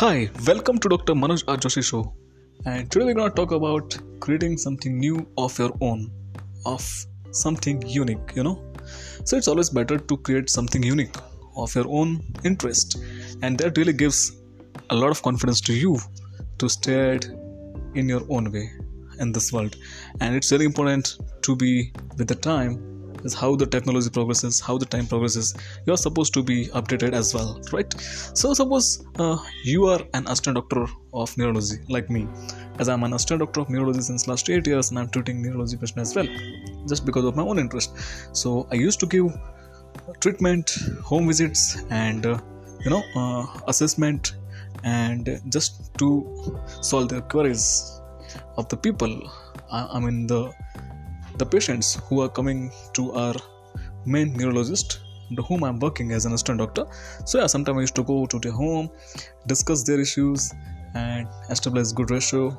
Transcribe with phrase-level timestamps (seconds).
[0.00, 1.14] Hi, welcome to Dr.
[1.14, 1.56] Manoj R.
[1.56, 2.12] Joshi Show.
[2.66, 6.10] And today we're going to talk about creating something new of your own,
[6.66, 6.86] of
[7.30, 8.62] something unique, you know.
[9.24, 11.16] So it's always better to create something unique
[11.56, 12.98] of your own interest,
[13.40, 14.36] and that really gives
[14.90, 15.98] a lot of confidence to you
[16.58, 17.18] to stay
[17.94, 18.70] in your own way
[19.18, 19.76] in this world.
[20.20, 24.78] And it's really important to be with the time is how the technology progresses how
[24.78, 25.54] the time progresses.
[25.86, 27.92] You're supposed to be updated as well right?
[28.34, 32.28] So suppose uh, you are an assistant doctor of neurology like me.
[32.78, 35.76] As i'm an assistant doctor of neurology since last eight years and i'm treating neurology
[35.76, 36.28] patients as well
[36.86, 37.96] just because of my own interest.
[38.36, 39.32] So i used to give
[40.20, 40.70] treatment
[41.02, 42.38] home visits and uh,
[42.84, 44.34] you know uh, assessment
[44.84, 46.08] and just to
[46.80, 48.00] solve the queries
[48.56, 49.30] of the people
[49.70, 50.52] I, I mean the
[51.38, 53.34] the patients who are coming to our
[54.04, 55.00] main neurologist
[55.34, 56.84] to whom I'm working as an assistant doctor.
[57.24, 58.90] So yeah, sometimes I used to go to their home,
[59.46, 60.52] discuss their issues,
[60.94, 62.56] and establish good ratio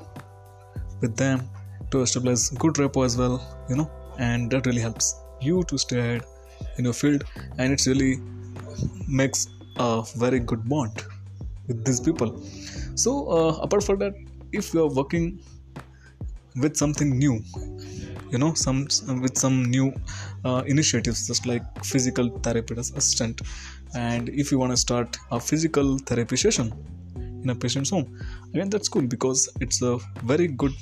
[1.01, 1.49] with them
[1.91, 3.41] to establish good rapport as well.
[3.69, 6.25] You know, and that really helps you to stay ahead
[6.77, 7.23] in your field,
[7.57, 8.17] and it really
[9.07, 11.03] makes a very good bond
[11.67, 12.41] with these people.
[12.95, 14.13] So uh, apart from that,
[14.51, 15.39] if you are working
[16.55, 17.43] with something new
[18.31, 18.87] you know some
[19.21, 19.93] with some new
[20.45, 23.41] uh, initiatives just like physical therapy assistant.
[23.95, 26.73] And if you want to start a physical therapy session
[27.43, 28.19] in a patient's home
[28.53, 30.73] again that's cool because it's a very good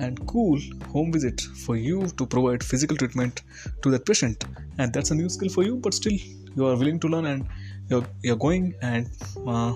[0.00, 0.58] and cool
[0.92, 3.42] home visit for you to provide physical treatment
[3.82, 4.44] to that patient.
[4.78, 6.18] And that's a new skill for you but still
[6.56, 7.46] you are willing to learn and
[7.88, 9.08] you're, you're going and
[9.46, 9.74] uh,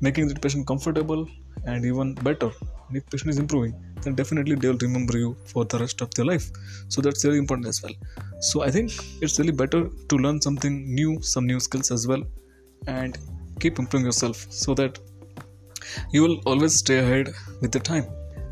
[0.00, 1.28] making the patient comfortable
[1.64, 2.50] and even better
[2.88, 6.12] and if patient is improving then definitely they will remember you for the rest of
[6.14, 6.50] their life.
[6.88, 7.92] So that's really important as well.
[8.40, 12.22] So i think it's really better to learn something new some new skills as well
[12.86, 13.18] and
[13.60, 14.98] keep improving yourself so that
[16.12, 18.06] you will always stay ahead with the time.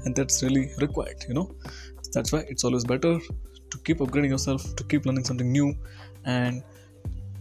[0.04, 1.54] And that's really required you know.
[2.12, 3.18] That's why it's always better
[3.70, 5.74] to keep upgrading yourself to keep learning something new
[6.24, 6.62] and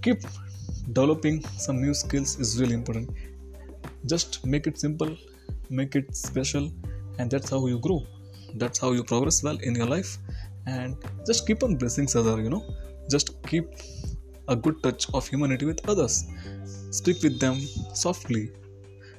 [0.02, 0.22] keep
[0.94, 3.10] developing some new skills is really important.
[4.06, 5.16] Just make it simple
[5.70, 6.72] make it special
[7.20, 8.06] and that's how you grow.
[8.56, 10.18] That's how you progress well in your life.
[10.68, 10.96] And
[11.26, 12.64] just keep on blessing other you know.
[13.10, 13.70] Just keep
[14.48, 16.26] a good touch of humanity with others.
[16.92, 17.60] Speak with them
[17.94, 18.52] softly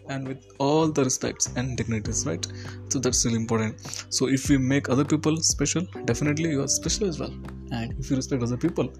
[0.08, 2.46] and with all the respects and dignities right?
[2.88, 4.06] So that's really important.
[4.10, 7.34] So if we make other people special definitely you are special as well.
[7.72, 8.92] And if you respect other people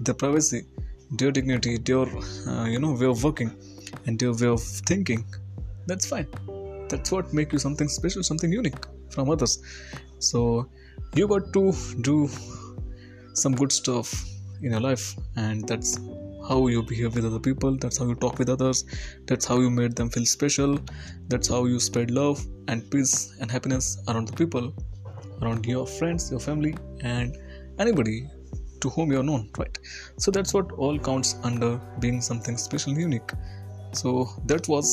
[0.00, 0.66] their privacy
[1.12, 2.06] their dignity their
[2.48, 3.50] uh, you know way of working
[4.06, 5.24] and their way of thinking
[5.86, 6.26] that's fine
[6.88, 9.62] that's what make you something special something unique from others.
[10.18, 10.68] So
[11.14, 12.28] you got to do
[13.34, 14.12] some good stuff
[14.62, 15.98] in your life and that's
[16.48, 18.84] how you behave with other people that's how you talk with others
[19.26, 20.78] that's how you made them feel special
[21.28, 24.72] that's how you spread love and peace and happiness around the people
[25.42, 27.36] around your friends your family and
[27.78, 28.28] anybody
[28.84, 29.78] to whom you're known right?
[30.18, 33.32] So that's what all counts under being something special unique.
[33.92, 34.88] So that was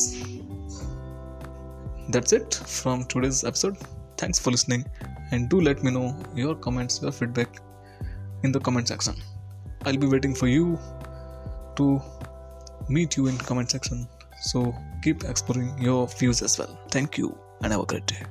[2.08, 3.76] that's it from today's episode.
[4.16, 4.84] Thanks for listening
[5.30, 7.60] and do let me know your comments, your feedback
[8.42, 9.14] in the comment section.
[9.84, 10.78] I'll be waiting for you
[11.76, 12.00] to
[12.88, 14.08] meet you in comment section.
[14.42, 16.78] So keep exploring your views as well.
[16.90, 18.22] Thank you and have a great day.